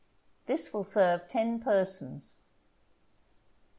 [0.47, 2.37] This will serve ten persons.